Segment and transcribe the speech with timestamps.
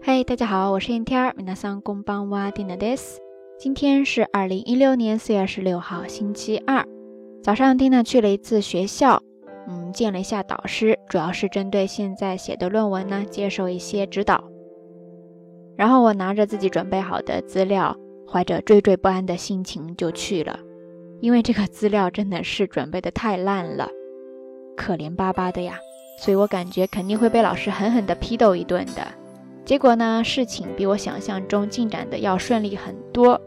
[0.00, 3.18] 嗨，大家好，我是天天儿，皆さんこんばんは、ディナです。
[3.58, 6.86] 今天是二零一六年四月二十六号，星期二
[7.42, 9.22] 早上，蒂娜去了一次学校，
[9.68, 14.44] 嗯，见了一下导师，主要是针对现在写的论文呢，接受一些指导。
[15.76, 17.96] 然后我拿着自己准备好的资料，
[18.30, 20.58] 怀着惴惴不安的心情就去了，
[21.20, 23.88] 因为这个资料真的是准备的太烂了，
[24.76, 25.78] 可怜巴巴的呀，
[26.20, 29.06] 所以我感觉肯定会被老师狠狠的批斗一顿的。
[29.70, 33.40] 结果呢，事情比我想象中进展的要顺利很多，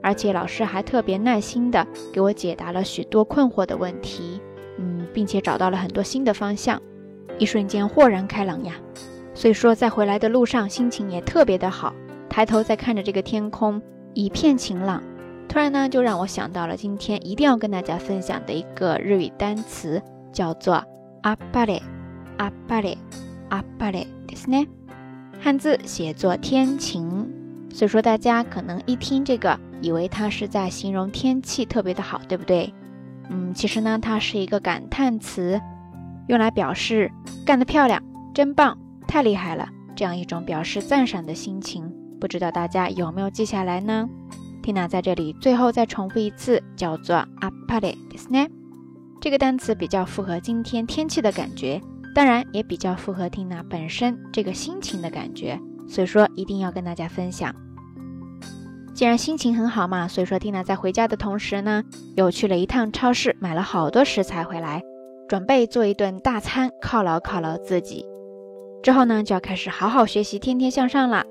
[0.00, 4.40] 而且老师还特别耐心的给我解答了许多困惑的问题，
[4.78, 6.80] 嗯，并且找到了很多新的方向，
[7.38, 8.74] 一瞬间豁然开朗呀。
[9.34, 11.92] 所以说，在回来的路上心情也特别的好，
[12.28, 13.82] 抬头再看着这个天空，
[14.14, 15.02] 一片晴朗，
[15.48, 20.00] 突然呢，就让我想到了今天一定要跟大家分享的一个日语单词，
[20.32, 20.82] 叫做
[21.22, 21.82] 阿巴雷，
[22.38, 22.96] 阿巴雷，
[23.48, 24.68] 阿巴雷，ですね。
[25.43, 27.27] 汉字写作天晴，
[27.73, 32.71] 所以说大家可能一听这个，以为它是在形容天气特别的好，对不对？
[33.27, 35.59] 嗯，其实呢，它是一个感叹词，
[36.27, 37.11] 用来表示
[37.43, 38.03] 干得漂亮、
[38.35, 41.91] 真棒、太厉害了这样一种表示赞赏的心情。
[42.19, 44.07] 不知道大家有没有记下来呢
[44.61, 48.47] ？Tina 在这里最后再重复一次，叫做阿帕雷迪斯奈。
[49.19, 51.81] 这个单词比较符合今天天气的感觉。
[52.13, 57.55] 当然也比较符合缇娜本身这个心情的感觉，所以说一定要跟大家分享。
[58.93, 61.83] 既然心情很好嘛，所以说缇娜在回家的同时呢，
[62.15, 64.83] 又去了一趟超市，买了好多食材回来，
[65.27, 68.05] 准备做一顿大餐犒劳犒劳自己。
[68.83, 71.23] 之后呢，就要开始好好学习，天天向上了。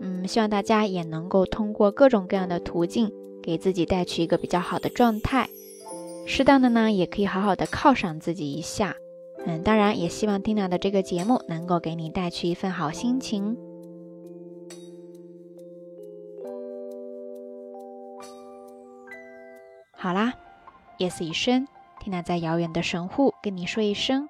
[0.00, 3.10] 嗯，希望大家也能够通过各种各样的途径，
[3.42, 5.48] 给自己带去一个比较好的状态。
[6.26, 8.94] 适当的呢，也可以好好的犒赏自己一下。
[9.46, 13.56] 嗯，当然也希望 Tina 的这个节目能够给你带去一份好心情。
[19.92, 20.34] 好啦，
[20.98, 21.66] 夜色已深
[22.02, 24.28] ，Tina 在遥远的神户跟你说一声